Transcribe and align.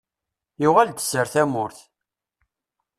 Yuɣal-d 0.61 0.97
sser 1.01 1.27
tamurt! 1.33 1.79